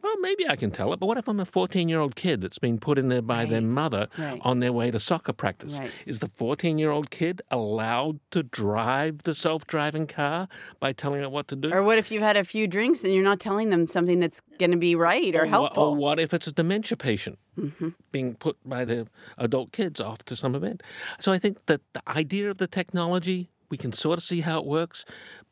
Well, 0.00 0.16
maybe 0.20 0.48
I 0.48 0.54
can 0.56 0.70
tell 0.70 0.92
it, 0.92 1.00
but 1.00 1.06
what 1.06 1.18
if 1.18 1.28
I'm 1.28 1.40
a 1.40 1.44
14 1.44 1.88
year 1.88 1.98
old 1.98 2.14
kid 2.14 2.40
that's 2.40 2.58
been 2.58 2.78
put 2.78 2.98
in 2.98 3.08
there 3.08 3.20
by 3.20 3.44
their 3.44 3.60
mother 3.60 4.06
right. 4.16 4.40
on 4.42 4.60
their 4.60 4.72
way 4.72 4.90
to 4.92 5.00
soccer 5.00 5.32
practice? 5.32 5.76
Right. 5.78 5.90
Is 6.06 6.20
the 6.20 6.28
14 6.28 6.78
year 6.78 6.90
old 6.90 7.10
kid 7.10 7.42
allowed 7.50 8.20
to 8.30 8.44
drive 8.44 9.24
the 9.24 9.34
self 9.34 9.66
driving 9.66 10.06
car 10.06 10.48
by 10.78 10.92
telling 10.92 11.20
it 11.22 11.30
what 11.32 11.48
to 11.48 11.56
do? 11.56 11.72
Or 11.74 11.82
what 11.82 11.98
if 11.98 12.12
you've 12.12 12.22
had 12.22 12.36
a 12.36 12.44
few 12.44 12.68
drinks 12.68 13.02
and 13.02 13.12
you're 13.12 13.24
not 13.24 13.40
telling 13.40 13.70
them 13.70 13.86
something 13.86 14.20
that's 14.20 14.40
going 14.58 14.70
to 14.70 14.76
be 14.78 14.94
right 14.94 15.34
or, 15.34 15.42
wha- 15.44 15.48
helpful? 15.50 15.82
Or 15.82 15.96
what 15.96 16.20
if 16.20 16.32
it's 16.32 16.46
a 16.46 16.52
dementia 16.52 16.96
patient 16.96 17.38
Mm-hmm. 17.58 17.88
being 18.12 18.36
put 18.36 18.56
by 18.64 18.84
the 18.84 19.08
adult 19.36 19.72
kids 19.72 20.00
off 20.00 20.24
to 20.26 20.36
some 20.36 20.54
event? 20.54 20.80
So 21.18 21.32
I 21.32 21.38
think 21.38 21.66
that 21.66 21.80
the 21.92 22.02
idea 22.08 22.48
of 22.50 22.58
the 22.58 22.68
technology, 22.68 23.50
we 23.70 23.76
can 23.76 23.92
sort 23.92 24.18
of 24.18 24.24
see 24.24 24.40
how 24.40 24.58
it 24.58 24.66
works, 24.66 25.04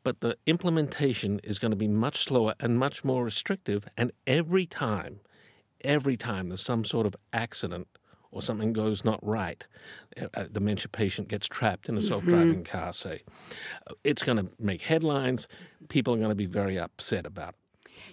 but 0.03 0.21
the 0.21 0.37
implementation 0.45 1.39
is 1.43 1.59
going 1.59 1.71
to 1.71 1.77
be 1.77 1.87
much 1.87 2.23
slower 2.23 2.53
and 2.59 2.79
much 2.79 3.03
more 3.03 3.23
restrictive. 3.23 3.85
And 3.97 4.11
every 4.25 4.65
time, 4.65 5.19
every 5.81 6.17
time 6.17 6.49
there's 6.49 6.61
some 6.61 6.85
sort 6.85 7.05
of 7.05 7.15
accident 7.33 7.87
or 8.31 8.41
something 8.41 8.73
goes 8.73 9.05
not 9.05 9.19
right, 9.25 9.65
a 10.17 10.29
a 10.33 10.43
dementia 10.49 10.89
patient 10.89 11.27
gets 11.27 11.47
trapped 11.47 11.89
in 11.89 11.97
a 11.97 12.01
self 12.01 12.23
driving 12.23 12.63
mm-hmm. 12.63 12.77
car, 12.77 12.93
say, 12.93 13.23
uh, 13.89 13.93
it's 14.03 14.23
going 14.23 14.37
to 14.37 14.51
make 14.59 14.83
headlines. 14.83 15.47
People 15.89 16.13
are 16.13 16.17
going 16.17 16.29
to 16.29 16.35
be 16.35 16.45
very 16.45 16.77
upset 16.77 17.25
about 17.25 17.49
it. 17.49 17.66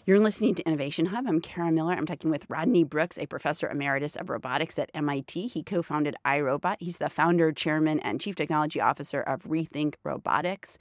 You're 0.07 0.21
listening 0.21 0.55
to 0.57 0.67
Innovation 0.67 1.07
Hub. 1.07 1.27
I'm 1.27 1.41
Kara 1.41 1.73
Miller. 1.73 1.95
I'm 1.95 2.07
talking 2.07 2.31
with 2.31 2.49
Rodney 2.49 2.85
Brooks, 2.85 3.19
a 3.19 3.27
professor 3.27 3.69
emeritus 3.69 4.17
of 4.17 4.31
robotics 4.31 4.79
at 4.79 4.91
MIT. 4.95 5.49
He 5.49 5.63
co 5.63 5.83
founded 5.83 6.17
iRobot. 6.25 6.77
He's 6.81 6.99
the 6.99 7.09
founder, 7.09 7.53
chairman, 7.53 8.01
and 8.01 8.21
chief 8.21 8.37
technology 8.37 8.81
officer 8.81 9.21
of 9.21 9.45
Rethink 9.45 9.95
Robotics. 10.05 10.79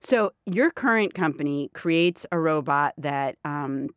So, 0.00 0.32
your 0.46 0.70
current 0.70 1.14
company 1.14 1.70
creates 1.72 2.26
a 2.30 2.38
robot 2.38 2.94
that 2.98 3.36
um, 3.44 3.88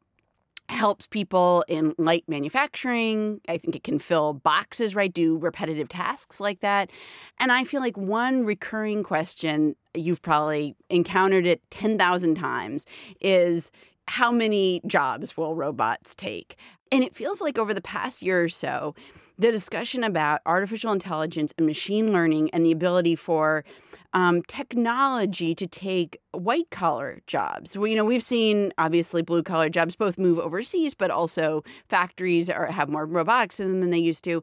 helps 0.70 1.08
people 1.08 1.63
in 1.67 1.94
light 1.98 2.24
manufacturing. 2.27 3.41
I 3.48 3.58
think 3.58 3.75
it 3.75 3.84
can 3.84 4.00
fill 4.00 4.34
boxes, 4.34 4.96
right? 4.96 5.12
Do 5.12 5.38
repetitive 5.38 5.89
tasks 5.89 6.39
like 6.39 6.60
that. 6.60 6.91
And 7.39 7.51
I 7.51 7.63
feel 7.63 7.82
like 7.82 7.98
one 7.98 8.46
recurring 8.46 9.03
question, 9.03 9.75
you've 9.94 10.22
probably 10.22 10.75
encountered 10.89 11.46
it 11.46 11.62
10,000 11.72 12.36
times, 12.36 12.86
is 13.22 13.72
how 14.08 14.32
many 14.32 14.82
jobs 14.88 15.38
will 15.38 15.56
robots 15.56 16.16
take? 16.16 16.56
And 16.92 17.04
it 17.04 17.16
feels 17.16 17.42
like 17.42 17.58
over 17.58 17.74
the 17.74 17.82
past 17.82 18.22
year 18.22 18.44
or 18.44 18.50
so, 18.50 18.96
the 19.38 19.52
discussion 19.52 20.04
about 20.04 20.42
artificial 20.46 20.92
intelligence 20.92 21.54
and 21.58 21.68
machine 21.68 22.12
learning 22.12 22.50
and 22.52 22.66
the 22.66 22.72
ability 22.72 23.16
for 23.16 23.64
um, 24.14 24.42
technology 24.44 25.54
to 25.54 25.68
take 25.68 26.20
white 26.32 26.70
collar 26.72 27.22
jobs. 27.28 27.78
Well, 27.78 27.88
you 27.88 27.96
know, 27.96 28.06
we've 28.06 28.24
seen 28.24 28.72
obviously 28.78 29.22
blue 29.22 29.44
collar 29.44 29.70
jobs 29.70 29.96
both 29.96 30.18
move 30.18 30.40
overseas, 30.40 30.94
but 30.94 31.12
also 31.12 31.64
factories 31.90 32.50
are, 32.50 32.68
have 32.68 32.90
more 32.90 33.06
robotics 33.06 33.60
in 33.60 33.68
them 33.68 33.82
than 33.82 33.92
they 33.92 34.00
used 34.00 34.24
to. 34.24 34.42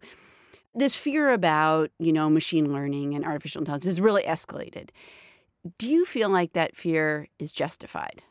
This 0.74 0.94
fear 0.94 1.30
about, 1.30 1.90
you 1.98 2.12
know, 2.12 2.28
machine 2.28 2.72
learning 2.72 3.14
and 3.14 3.24
artificial 3.24 3.60
intelligence 3.60 3.86
has 3.86 4.00
really 4.00 4.22
escalated. 4.22 4.90
Do 5.78 5.88
you 5.88 6.04
feel 6.04 6.28
like 6.28 6.52
that 6.52 6.76
fear 6.76 7.28
is 7.38 7.52
justified? 7.52 8.22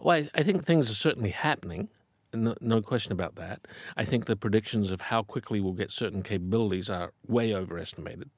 Well, 0.00 0.16
I, 0.16 0.30
I 0.34 0.42
think 0.42 0.64
things 0.64 0.90
are 0.90 0.94
certainly 0.94 1.30
happening. 1.30 1.88
No, 2.32 2.54
no 2.60 2.82
question 2.82 3.12
about 3.12 3.36
that. 3.36 3.66
I 3.96 4.04
think 4.04 4.26
the 4.26 4.36
predictions 4.36 4.90
of 4.90 5.00
how 5.02 5.22
quickly 5.22 5.60
we'll 5.60 5.72
get 5.72 5.90
certain 5.90 6.22
capabilities 6.22 6.90
are 6.90 7.12
way 7.26 7.54
overestimated. 7.54 8.30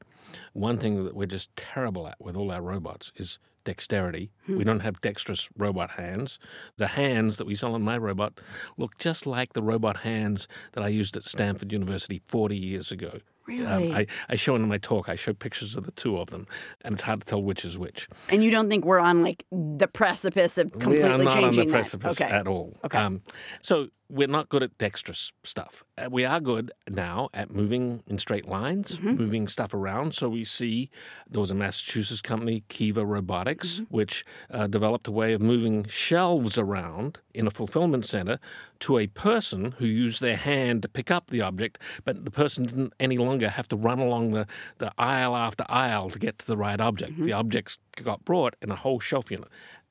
One 0.53 0.79
thing 0.79 1.05
that 1.05 1.17
we're 1.17 1.27
just 1.27 1.55
terrible 1.57 2.07
at 2.07 2.21
with 2.21 2.37
all 2.37 2.53
our 2.53 2.63
robots 2.63 3.11
is 3.17 3.39
dexterity. 3.65 4.31
Hmm. 4.47 4.59
We 4.59 4.65
don't 4.65 4.81
have 4.81 5.01
dexterous 5.01 5.49
robot 5.57 5.93
hands. 5.93 6.39
The 6.77 6.89
hands 6.89 7.37
that 7.37 7.47
we 7.47 7.55
sell 7.55 7.77
in 7.77 7.83
my 7.83 7.99
robot 7.99 8.41
look 8.77 8.97
just 8.99 9.27
like 9.27 9.53
the 9.53 9.63
robot 9.63 9.99
hands 9.99 10.49
that 10.73 10.85
I 10.85 10.89
used 10.89 11.17
at 11.17 11.25
Stanford 11.25 11.73
University 11.73 12.23
40 12.25 12.57
years 12.57 12.93
ago. 12.93 13.21
Really? 13.51 13.91
Um, 13.91 13.97
I, 13.97 14.07
I 14.29 14.37
show 14.37 14.55
in 14.55 14.67
my 14.69 14.79
talk, 14.79 15.09
I 15.09 15.17
show 15.17 15.33
pictures 15.33 15.75
of 15.75 15.85
the 15.85 15.91
two 15.93 16.19
of 16.19 16.31
them, 16.31 16.47
and 16.83 16.95
it's 16.95 17.03
hard 17.03 17.21
to 17.21 17.27
tell 17.27 17.43
which 17.43 17.65
is 17.65 17.77
which. 17.77 18.09
And 18.29 18.45
you 18.45 18.51
don't 18.51 18.69
think 18.69 18.85
we're 18.85 19.01
on 19.01 19.23
like 19.23 19.45
the 19.51 19.89
precipice 19.89 20.57
of 20.57 20.71
completely 20.73 21.03
changing 21.03 21.19
we 21.19 21.25
are 21.27 21.35
not 21.35 21.45
on 21.45 21.51
the 21.55 21.65
that? 21.65 21.69
precipice 21.71 22.21
Okay. 22.21 22.31
at 22.31 22.47
all. 22.47 22.79
Okay. 22.85 22.99
Um, 22.99 23.23
so 23.61 23.89
we're 24.11 24.29
not 24.29 24.49
good 24.49 24.63
at 24.63 24.77
dexterous 24.79 25.33
stuff. 25.45 25.85
Uh, 25.97 26.09
we 26.11 26.25
are 26.25 26.41
good 26.41 26.73
now 26.89 27.29
at 27.33 27.51
moving 27.51 28.03
in 28.07 28.19
straight 28.19 28.47
lines, 28.49 28.99
Mm-hmm. 28.99 29.15
moving 29.17 29.47
stuff 29.49 29.73
around. 29.73 30.15
So 30.15 30.29
we 30.29 30.45
see 30.45 30.91
there 31.29 31.41
was 31.41 31.51
a 31.51 31.55
Massachusetts 31.55 32.21
company, 32.21 32.65
Kiva 32.69 33.07
Robotics, 33.07 33.81
Mm-hmm. 33.81 33.95
which 33.95 34.25
uh, 34.51 34.67
developed 34.67 35.07
a 35.07 35.13
way 35.13 35.33
of 35.33 35.41
moving 35.41 35.85
shelves 35.87 36.59
around 36.59 37.21
in 37.35 37.47
a 37.47 37.51
fulfillment 37.51 38.05
center 38.05 38.39
to 38.81 38.99
a 38.99 39.07
person 39.07 39.73
who 39.79 39.87
used 39.87 40.21
their 40.21 40.37
hand 40.37 40.83
to 40.83 40.89
pick 40.89 41.11
up 41.11 41.29
the 41.31 41.41
object, 41.43 41.79
but 42.05 42.25
the 42.25 42.31
person 42.31 42.65
didn't 42.65 42.93
any 42.99 43.19
longer 43.19 43.49
have 43.49 43.69
to 43.69 43.77
run 43.77 43.99
along 44.01 44.31
the, 44.33 44.47
the 44.79 44.91
aisle 44.99 45.37
after 45.37 45.65
aisle 45.69 46.11
to 46.11 46.19
get 46.19 46.39
to 46.39 46.47
the 46.47 46.57
right 46.57 46.81
object. 46.81 47.13
Mm-hmm. 47.13 47.25
The 47.25 47.33
objects 47.33 47.79
got 48.03 48.25
brought 48.25 48.57
in 48.63 48.71
a 48.71 48.77
whole 48.77 48.99
shelf 48.99 49.31
unit. 49.31 49.49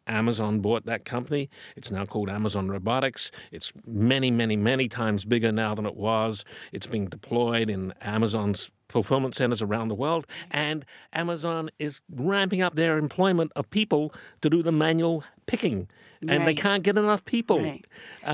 Amazon 0.09 0.59
bought 0.59 0.85
that 0.85 1.05
company. 1.05 1.49
It's 1.75 1.91
now 1.91 2.03
called 2.05 2.29
Amazon 2.29 2.67
Robotics. 2.69 3.31
It's 3.51 3.71
many, 3.85 4.31
many, 4.31 4.57
many 4.57 4.89
times 4.89 5.23
bigger 5.23 5.51
now 5.51 5.75
than 5.75 5.85
it 5.85 5.95
was. 5.95 6.43
It's 6.73 6.87
being 6.87 7.05
deployed 7.07 7.69
in 7.69 7.93
Amazon's 8.01 8.71
fulfillment 8.89 9.35
centers 9.35 9.61
around 9.61 9.87
the 9.89 9.95
world. 9.95 10.25
And 10.49 10.83
Amazon 11.13 11.69
is 11.77 12.01
ramping 12.11 12.61
up 12.61 12.75
their 12.75 12.97
employment 12.97 13.51
of 13.55 13.69
people 13.69 14.13
to 14.41 14.49
do 14.49 14.63
the 14.63 14.71
manual 14.71 15.23
picking. 15.45 15.87
And 16.27 16.45
they 16.45 16.53
can't 16.55 16.83
get 16.83 16.97
enough 16.97 17.23
people. 17.23 17.61
Right. 17.61 17.85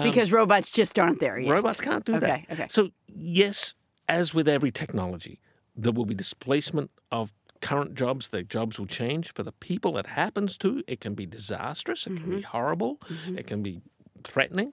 because 0.02 0.32
robots 0.32 0.72
just 0.72 0.98
aren't 0.98 1.20
there 1.20 1.38
yet. 1.38 1.50
Um, 1.50 1.54
Robots 1.56 1.80
can't 1.82 2.04
do 2.04 2.16
Okay, 2.16 2.46
that. 2.48 2.54
okay. 2.54 2.68
So, 2.70 2.90
yes, 3.14 3.76
as 4.10 4.34
with 4.34 4.48
every 4.48 4.72
technology, 4.72 5.40
there 5.76 5.92
will 5.92 6.06
be 6.06 6.16
displacement 6.16 6.90
of 7.12 7.32
current 7.70 7.94
jobs. 8.02 8.30
The 8.30 8.44
jobs 8.44 8.74
will 8.80 8.88
change. 9.02 9.26
For 9.36 9.44
the 9.50 9.52
people 9.70 9.92
it 10.02 10.08
happens 10.22 10.58
to, 10.64 10.70
it 10.94 11.00
can 11.04 11.14
be 11.22 11.26
disastrous, 11.38 12.02
it 12.08 12.12
can 12.18 12.26
Mm-hmm. 12.26 12.36
be 12.38 12.42
horrible, 12.56 12.94
it 13.40 13.46
can 13.52 13.62
be 13.70 13.82
threatening. 14.24 14.72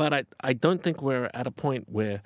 But 0.00 0.10
I, 0.18 0.20
I 0.50 0.52
don't 0.64 0.82
think 0.84 0.96
we're 1.02 1.30
at 1.40 1.46
a 1.46 1.50
point 1.66 1.84
where. 1.98 2.20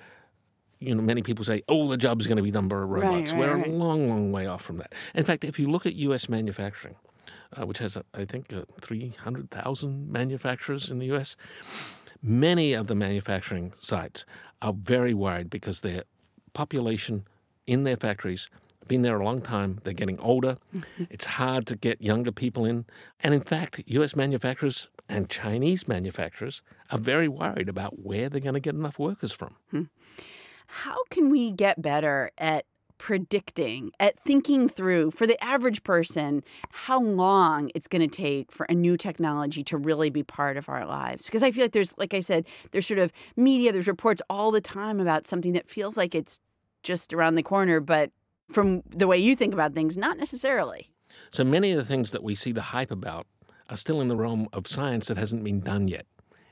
You 0.83 0.95
know, 0.95 1.02
many 1.12 1.21
people 1.23 1.45
say, 1.45 1.59
"Oh, 1.69 1.87
the 1.92 1.99
job's 2.07 2.26
going 2.26 2.38
to 2.42 2.42
be 2.50 2.50
done 2.59 2.66
by 2.66 2.76
robots." 2.76 3.33
right, 3.33 3.38
we're 3.40 3.54
right. 3.57 3.66
a 3.66 3.71
long, 3.85 4.09
long 4.09 4.33
way 4.33 4.47
off 4.52 4.62
from 4.62 4.78
that. 4.78 4.95
In 5.14 5.25
fact, 5.25 5.45
if 5.45 5.59
you 5.61 5.66
look 5.69 5.85
at 5.85 5.95
U.S. 6.09 6.26
manufacturing, 6.30 6.97
uh, 7.54 7.66
which 7.69 7.80
has, 7.85 7.99
uh, 7.99 8.02
I 8.14 8.25
think, 8.25 8.50
uh, 8.50 8.62
three 8.80 9.11
hundred 9.25 9.50
thousand 9.50 10.11
manufacturers 10.11 10.90
in 10.90 10.99
the 10.99 11.04
U.S., 11.12 11.37
many 12.23 12.73
of 12.73 12.87
the 12.87 12.95
manufacturing 12.95 13.75
sites 13.78 14.25
are 14.62 14.73
very 14.73 15.12
worried 15.12 15.50
because 15.50 15.83
their 15.83 16.04
population 16.54 17.26
in 17.66 17.85
their 17.85 17.99
factories 17.99 18.49
been 18.90 19.02
there 19.02 19.20
a 19.20 19.25
long 19.25 19.40
time. 19.40 19.76
They're 19.85 19.92
getting 19.92 20.18
older. 20.18 20.56
Mm-hmm. 20.75 21.04
It's 21.11 21.25
hard 21.25 21.64
to 21.68 21.76
get 21.76 22.02
younger 22.02 22.32
people 22.32 22.64
in. 22.64 22.87
And 23.20 23.32
in 23.32 23.40
fact, 23.40 23.80
US 23.87 24.16
manufacturers 24.16 24.88
and 25.09 25.30
Chinese 25.30 25.87
manufacturers 25.87 26.61
are 26.90 26.99
very 26.99 27.28
worried 27.28 27.68
about 27.68 28.00
where 28.00 28.28
they're 28.28 28.40
going 28.40 28.54
to 28.54 28.61
get 28.61 28.75
enough 28.75 28.99
workers 28.99 29.30
from. 29.30 29.54
Hmm. 29.70 29.85
How 30.66 30.97
can 31.09 31.30
we 31.30 31.52
get 31.52 31.80
better 31.80 32.32
at 32.37 32.64
predicting, 32.99 33.92
at 34.00 34.18
thinking 34.18 34.68
through 34.68 35.12
for 35.12 35.25
the 35.25 35.42
average 35.42 35.85
person 35.85 36.42
how 36.73 37.00
long 37.00 37.70
it's 37.76 37.87
going 37.87 38.02
to 38.02 38.09
take 38.09 38.50
for 38.50 38.66
a 38.66 38.75
new 38.75 38.97
technology 38.97 39.62
to 39.62 39.76
really 39.76 40.11
be 40.11 40.25
part 40.25 40.56
of 40.56 40.68
our 40.68 40.85
lives? 40.85 41.26
Because 41.26 41.44
I 41.44 41.52
feel 41.52 41.64
like 41.64 41.73
there's, 41.73 41.97
like 41.97 42.12
I 42.12 42.20
said, 42.20 42.44
there's 42.73 42.88
sort 42.88 42.99
of 42.99 43.12
media, 43.37 43.70
there's 43.70 43.87
reports 43.87 44.20
all 44.28 44.50
the 44.50 44.61
time 44.61 44.99
about 44.99 45.28
something 45.28 45.52
that 45.52 45.68
feels 45.68 45.97
like 45.97 46.12
it's 46.12 46.40
just 46.82 47.12
around 47.12 47.37
the 47.37 47.42
corner, 47.44 47.78
but 47.78 48.11
from 48.50 48.83
the 48.88 49.07
way 49.07 49.19
you 49.19 49.37
think 49.37 49.54
about 49.54 49.73
things, 49.73 49.97
not 49.97 50.16
necessarily. 50.16 50.90
So 51.30 51.45
many 51.45 51.73
of 51.73 51.78
the 51.78 51.85
things 51.85 52.11
that 52.11 52.23
we 52.23 52.35
see 52.35 52.52
the 52.52 52.62
hype 52.62 52.90
about 52.90 53.26
are 53.69 53.76
still 53.76 54.00
in 54.00 54.09
the 54.09 54.16
realm 54.16 54.49
of 54.52 54.66
science 54.66 55.09
that 55.09 55.16
hasn't 55.16 55.45
been 55.45 55.61
done 55.61 55.88
yet. 55.88 56.07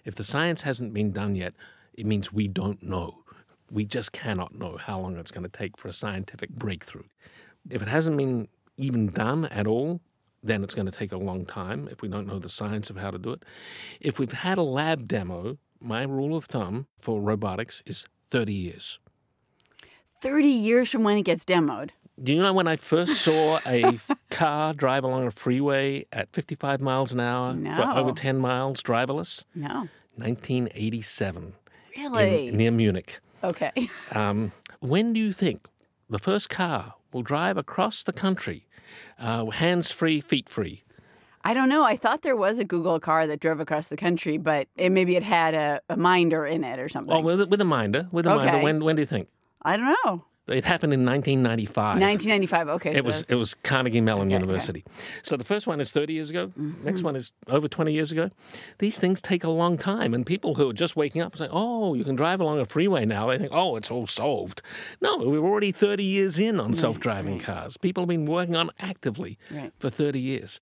If 0.04 0.14
the 0.14 0.24
science 0.24 0.62
hasn't 0.62 0.94
been 0.94 1.12
done 1.12 1.34
yet, 1.34 1.54
it 1.94 2.06
means 2.06 2.32
we 2.32 2.48
don't 2.48 2.82
know. 2.82 3.24
We 3.70 3.84
just 3.84 4.12
cannot 4.12 4.54
know 4.54 4.76
how 4.76 5.00
long 5.00 5.16
it's 5.16 5.30
going 5.30 5.42
to 5.42 5.50
take 5.50 5.76
for 5.76 5.88
a 5.88 5.92
scientific 5.92 6.50
breakthrough. 6.50 7.04
If 7.68 7.82
it 7.82 7.88
hasn't 7.88 8.16
been 8.16 8.48
even 8.76 9.08
done 9.08 9.46
at 9.46 9.66
all, 9.66 10.00
then 10.42 10.62
it's 10.62 10.74
going 10.74 10.86
to 10.86 10.92
take 10.92 11.12
a 11.12 11.18
long 11.18 11.44
time 11.44 11.88
if 11.90 12.00
we 12.00 12.08
don't 12.08 12.26
know 12.26 12.38
the 12.38 12.48
science 12.48 12.88
of 12.88 12.96
how 12.96 13.10
to 13.10 13.18
do 13.18 13.32
it. 13.32 13.44
If 14.00 14.18
we've 14.18 14.32
had 14.32 14.56
a 14.56 14.62
lab 14.62 15.08
demo, 15.08 15.58
my 15.80 16.04
rule 16.04 16.36
of 16.36 16.44
thumb 16.44 16.86
for 17.00 17.20
robotics 17.20 17.82
is 17.84 18.06
30 18.30 18.52
years. 18.52 19.00
30 20.20 20.46
years 20.48 20.90
from 20.90 21.04
when 21.04 21.16
it 21.18 21.22
gets 21.22 21.44
demoed. 21.44 21.90
Do 22.20 22.32
you 22.32 22.42
know 22.42 22.52
when 22.52 22.66
I 22.66 22.74
first 22.76 23.20
saw 23.22 23.60
a 23.66 23.98
car 24.30 24.74
drive 24.74 25.04
along 25.04 25.26
a 25.26 25.30
freeway 25.30 26.06
at 26.12 26.32
55 26.32 26.80
miles 26.80 27.12
an 27.12 27.20
hour 27.20 27.54
for 27.76 27.82
over 27.98 28.10
10 28.12 28.38
miles 28.38 28.82
driverless? 28.82 29.44
No. 29.54 29.88
1987 30.16 31.54
Really? 31.96 32.48
in, 32.48 32.56
near 32.56 32.70
Munich. 32.70 33.20
okay. 33.44 33.72
Um, 34.12 34.52
when 34.80 35.12
do 35.12 35.20
you 35.20 35.32
think 35.32 35.66
the 36.08 36.18
first 36.18 36.48
car 36.48 36.94
will 37.12 37.22
drive 37.22 37.56
across 37.56 38.02
the 38.02 38.12
country, 38.12 38.66
uh, 39.18 39.46
hands 39.46 39.90
free, 39.90 40.20
feet 40.20 40.48
free? 40.48 40.82
I 41.44 41.54
don't 41.54 41.68
know. 41.68 41.84
I 41.84 41.96
thought 41.96 42.22
there 42.22 42.36
was 42.36 42.58
a 42.58 42.64
Google 42.64 42.98
car 43.00 43.26
that 43.26 43.40
drove 43.40 43.60
across 43.60 43.88
the 43.88 43.96
country, 43.96 44.38
but 44.38 44.66
it, 44.76 44.90
maybe 44.90 45.14
it 45.16 45.22
had 45.22 45.54
a, 45.54 45.80
a 45.88 45.96
minder 45.96 46.44
in 46.46 46.64
it 46.64 46.78
or 46.78 46.88
something. 46.88 47.12
Well, 47.12 47.22
with, 47.22 47.48
with 47.48 47.60
a 47.60 47.64
minder. 47.64 48.08
With 48.12 48.26
a 48.26 48.32
Okay. 48.34 48.46
minder. 48.46 48.62
When, 48.64 48.84
when 48.84 48.96
do 48.96 49.02
you 49.02 49.06
think? 49.06 49.28
I 49.68 49.76
don't 49.76 49.96
know. 50.04 50.24
It 50.48 50.64
happened 50.64 50.94
in 50.94 51.04
1995. 51.04 52.00
1995. 52.00 52.68
Okay. 52.76 52.92
so 52.94 52.98
It 52.98 53.04
was 53.04 53.14
that's- 53.16 53.30
it 53.30 53.34
was 53.34 53.52
Carnegie 53.52 54.00
Mellon 54.00 54.28
Okay, 54.28 54.36
okay. 54.36 54.40
University. 54.42 54.84
So 55.22 55.36
the 55.36 55.44
first 55.44 55.66
one 55.66 55.78
is 55.78 55.90
30 55.90 56.14
years 56.14 56.30
ago. 56.30 56.46
Mm-hmm. 56.58 56.84
Next 56.86 57.02
one 57.02 57.16
is 57.16 57.32
over 57.48 57.68
20 57.68 57.92
years 57.92 58.10
ago. 58.12 58.30
These 58.78 58.96
things 58.96 59.20
take 59.20 59.44
a 59.44 59.50
long 59.50 59.76
time, 59.76 60.14
and 60.14 60.24
people 60.24 60.54
who 60.54 60.70
are 60.70 60.72
just 60.72 60.96
waking 60.96 61.20
up 61.20 61.36
say, 61.36 61.48
"Oh, 61.50 61.92
you 61.92 62.02
can 62.02 62.16
drive 62.16 62.40
along 62.40 62.60
a 62.60 62.64
freeway 62.64 63.04
now." 63.04 63.26
They 63.28 63.36
think, 63.36 63.50
"Oh, 63.52 63.76
it's 63.76 63.90
all 63.90 64.06
solved." 64.06 64.62
No, 65.02 65.18
we're 65.18 65.38
already 65.44 65.70
30 65.70 66.02
years 66.04 66.38
in 66.38 66.58
on 66.58 66.72
self-driving 66.72 67.40
cars. 67.40 67.76
People 67.76 68.04
have 68.04 68.08
been 68.08 68.24
working 68.24 68.56
on 68.56 68.70
actively 68.80 69.36
Right. 69.50 69.70
for 69.78 69.90
30 69.90 70.18
years. 70.18 70.60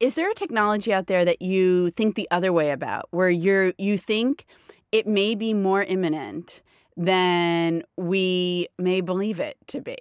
Is 0.00 0.14
there 0.14 0.30
a 0.30 0.34
technology 0.34 0.90
out 0.90 1.06
there 1.06 1.24
that 1.26 1.40
you 1.42 1.90
think 1.90 2.14
the 2.16 2.28
other 2.30 2.50
way 2.52 2.70
about, 2.70 3.08
where 3.10 3.28
you're 3.30 3.74
you 3.76 3.98
think 3.98 4.46
it 4.90 5.06
may 5.06 5.34
be 5.34 5.52
more 5.52 5.82
imminent 5.82 6.62
than 6.96 7.82
we 7.96 8.68
may 8.78 9.00
believe 9.00 9.40
it 9.40 9.56
to 9.68 9.80
be? 9.80 9.96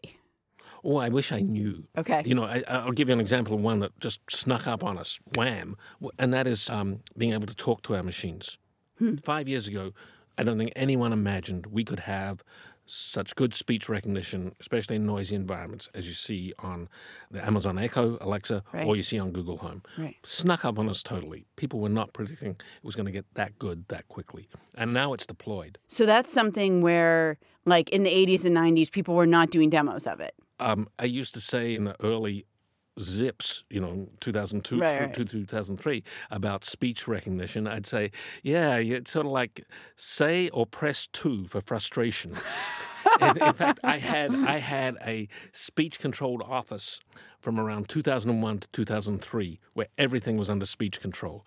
Oh, 0.83 0.97
I 0.97 1.09
wish 1.09 1.31
I 1.31 1.39
knew. 1.39 1.87
Okay. 1.97 2.23
You 2.25 2.35
know, 2.35 2.43
I, 2.43 2.63
I'll 2.67 2.91
give 2.91 3.07
you 3.07 3.13
an 3.13 3.21
example 3.21 3.55
of 3.55 3.61
one 3.61 3.79
that 3.79 3.97
just 3.99 4.19
snuck 4.29 4.67
up 4.67 4.83
on 4.83 4.97
us, 4.97 5.19
wham, 5.35 5.77
and 6.19 6.33
that 6.33 6.45
is 6.45 6.69
um, 6.69 6.99
being 7.17 7.33
able 7.33 7.47
to 7.47 7.55
talk 7.55 7.83
to 7.83 7.95
our 7.95 8.03
machines. 8.03 8.57
Five 9.23 9.47
years 9.47 9.67
ago, 9.67 9.91
I 10.37 10.43
don't 10.43 10.57
think 10.57 10.71
anyone 10.75 11.13
imagined 11.13 11.67
we 11.67 11.83
could 11.83 12.01
have 12.01 12.43
such 12.85 13.35
good 13.35 13.53
speech 13.53 13.87
recognition, 13.89 14.55
especially 14.59 14.95
in 14.97 15.05
noisy 15.05 15.35
environments, 15.35 15.89
as 15.93 16.07
you 16.07 16.13
see 16.13 16.53
on 16.59 16.89
the 17.31 17.45
Amazon 17.45 17.77
Echo, 17.79 18.17
Alexa, 18.21 18.63
Right. 18.73 18.85
or 18.85 18.95
you 18.95 19.01
see 19.03 19.17
on 19.19 19.31
Google 19.31 19.57
Home. 19.57 19.83
Right. 19.97 20.15
Snuck 20.23 20.65
up 20.65 20.77
on 20.77 20.89
us 20.89 21.01
totally. 21.03 21.45
People 21.55 21.79
were 21.79 21.89
not 21.89 22.13
predicting 22.13 22.51
it 22.51 22.63
was 22.83 22.95
going 22.95 23.05
to 23.05 23.11
get 23.11 23.25
that 23.35 23.57
good 23.57 23.87
that 23.87 24.07
quickly. 24.07 24.47
And 24.75 24.93
now 24.93 25.13
it's 25.13 25.25
deployed. 25.25 25.77
So 25.87 26.05
that's 26.05 26.31
something 26.31 26.81
where, 26.81 27.37
like 27.65 27.89
in 27.89 28.03
the 28.03 28.11
80s 28.11 28.45
and 28.45 28.55
90s, 28.55 28.91
people 28.91 29.15
were 29.15 29.27
not 29.27 29.49
doing 29.49 29.69
demos 29.69 30.05
of 30.05 30.19
it. 30.19 30.33
Um, 30.59 30.87
I 30.99 31.05
used 31.05 31.33
to 31.33 31.41
say 31.41 31.75
in 31.75 31.85
the 31.85 31.95
early 32.03 32.45
zips, 32.99 33.63
you 33.69 33.79
know, 33.79 34.07
2002 34.19 34.79
Right, 34.79 34.97
through 34.97 35.05
right. 35.07 35.15
to 35.15 35.25
2003, 35.25 36.03
about 36.31 36.63
speech 36.63 37.07
recognition, 37.07 37.67
I'd 37.67 37.85
say, 37.85 38.11
yeah, 38.43 38.75
it's 38.77 39.11
sort 39.11 39.25
of 39.25 39.31
like 39.31 39.65
say 39.95 40.49
or 40.49 40.65
press 40.65 41.07
two 41.07 41.45
for 41.47 41.61
frustration. 41.61 42.35
in, 43.21 43.37
in 43.41 43.53
fact, 43.53 43.79
I 43.83 43.97
had 43.97 44.33
I 44.35 44.59
had 44.59 44.97
a 45.05 45.27
speech 45.51 45.99
controlled 45.99 46.41
office 46.43 46.99
from 47.39 47.59
around 47.59 47.89
2001 47.89 48.59
to 48.59 48.67
2003 48.71 49.59
where 49.73 49.87
everything 49.97 50.37
was 50.37 50.49
under 50.49 50.65
speech 50.65 51.01
control. 51.01 51.45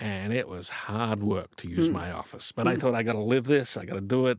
And 0.00 0.32
it 0.32 0.48
was 0.48 0.68
hard 0.68 1.22
work 1.22 1.54
to 1.56 1.68
Hmm. 1.68 1.74
use 1.74 1.88
my 1.88 2.10
office. 2.10 2.52
But 2.52 2.66
I 2.66 2.76
thought 2.76 2.94
I 2.94 3.02
got 3.04 3.12
to 3.12 3.20
live 3.20 3.44
this, 3.44 3.76
I 3.76 3.84
got 3.84 3.94
to 3.94 4.00
do 4.00 4.26
it. 4.26 4.38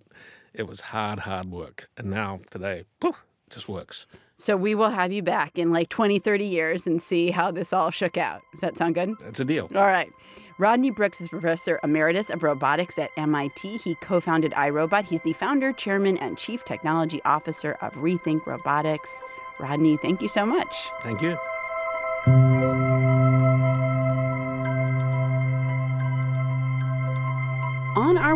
It 0.54 0.68
was 0.68 0.82
hard, 0.82 1.20
hard 1.20 1.50
work. 1.50 1.90
And 1.98 2.10
now 2.10 2.42
today, 2.52 2.84
poof, 3.00 3.16
just 3.50 3.70
works. 3.70 4.08
So 4.38 4.58
we 4.58 4.75
will 4.75 4.90
have 4.90 5.12
you 5.14 5.24
back 5.24 5.58
in 5.58 5.72
like 5.72 5.90
20, 5.90 6.20
30 6.20 6.46
years 6.46 6.88
and 6.88 7.02
see 7.02 7.32
how 7.32 7.52
this 7.52 7.72
all 7.72 7.90
shook 7.90 8.18
out. 8.18 8.42
Does 8.52 8.62
that 8.62 8.78
sound 8.78 8.96
good? 8.96 9.14
That's 9.20 9.40
a 9.40 9.46
deal. 9.46 9.70
All 9.74 9.86
right. 9.86 10.12
Rodney 10.58 10.90
Brooks 10.90 11.20
is 11.20 11.28
professor 11.28 11.80
emeritus 11.84 12.30
of 12.30 12.44
robotics 12.44 12.98
at 12.98 13.12
MIT. 13.18 13.78
He 13.78 13.96
co 13.96 14.20
founded 14.20 14.54
iRobot. 14.54 15.06
He's 15.06 15.22
the 15.22 15.34
founder, 15.34 15.74
chairman, 15.74 16.18
and 16.18 16.38
chief 16.38 16.64
technology 16.64 17.22
officer 17.25 17.74
of 17.82 17.94
Rethink 17.96 18.46
Robotics. 18.46 19.22
Rodney, 19.60 19.98
thank 19.98 20.22
you 20.22 20.30
so 20.30 20.46
much. 20.46 20.90
Thank 21.02 21.22
you. 21.22 21.38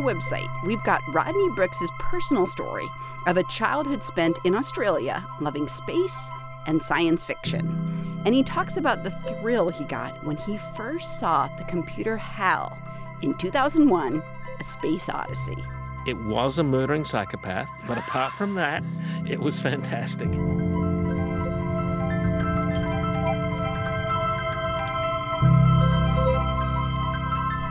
Website, 0.10 0.48
we've 0.66 0.84
got 0.84 1.04
Rodney 1.13 1.50
Brooks's 1.50 1.92
personal 2.00 2.48
story 2.48 2.88
of 3.28 3.38
a 3.38 3.44
childhood 3.44 4.04
spent 4.04 4.39
in 4.44 4.56
Australia 4.56 5.25
loving 5.39 5.68
space 5.68 6.32
and 6.66 6.82
science 6.82 7.24
fiction. 7.24 8.22
And 8.25 8.34
he 8.34 8.44
talks 8.44 8.78
about 8.78 9.04
the 9.04 9.12
thrill 9.12 9.70
he 9.70 9.86
got 9.86 10.24
when 10.25 10.38
he 10.38 10.58
first 10.75 11.20
saw 11.20 11.48
the 11.58 11.63
computer 11.66 12.18
HAL 12.18 12.78
in 13.22 13.36
2001 13.36 14.24
A 14.60 14.63
Space 14.63 15.10
Odyssey. 15.10 15.63
It 16.08 16.18
was 16.18 16.58
a 16.58 16.63
murdering 16.63 17.06
psychopath, 17.06 17.70
but 17.88 17.98
apart 17.98 18.34
from 18.34 18.56
that, 18.56 18.84
it 19.28 19.39
was 19.39 19.60
fantastic. 19.60 20.30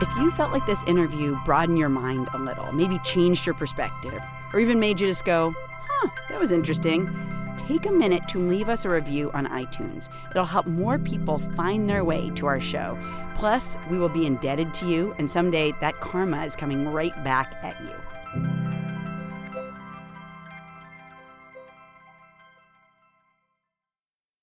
If 0.01 0.07
you 0.15 0.31
felt 0.31 0.53
like 0.53 0.65
this 0.65 0.83
interview 0.85 1.37
broadened 1.43 1.77
your 1.77 1.89
mind 1.89 2.29
a 2.33 2.37
little, 2.37 2.71
maybe 2.71 2.99
changed 2.99 3.45
your 3.45 3.53
perspective, 3.53 4.17
or 4.53 4.61
even 4.61 4.79
made 4.79 5.01
you 5.01 5.07
just 5.07 5.25
go, 5.25 5.53
huh, 5.59 6.09
that 6.29 6.39
was 6.39 6.51
interesting, 6.51 7.05
take 7.67 7.85
a 7.85 7.91
minute 7.91 8.25
to 8.29 8.39
leave 8.39 8.69
us 8.69 8.85
a 8.85 8.89
review 8.89 9.29
on 9.33 9.45
iTunes. 9.47 10.07
It'll 10.31 10.45
help 10.45 10.67
more 10.67 10.97
people 10.97 11.39
find 11.57 11.89
their 11.89 12.05
way 12.05 12.29
to 12.35 12.45
our 12.45 12.61
show. 12.61 12.97
Plus, 13.35 13.75
we 13.89 13.97
will 13.97 14.07
be 14.07 14.25
indebted 14.25 14.73
to 14.75 14.85
you, 14.85 15.13
and 15.17 15.29
someday 15.29 15.73
that 15.81 15.99
karma 15.99 16.45
is 16.45 16.55
coming 16.55 16.87
right 16.87 17.21
back 17.25 17.55
at 17.61 17.79
you. 17.81 17.93